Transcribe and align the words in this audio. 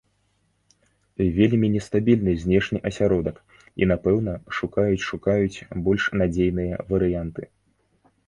Вельмі 1.39 1.67
нестабільны 1.73 2.31
знешні 2.43 2.79
асяродак, 2.89 3.37
і, 3.59 3.83
напэўна, 3.93 4.33
шукаюць-шукаюць 4.59 5.57
больш 5.89 6.03
надзейныя 6.23 6.75
варыянты. 6.91 7.43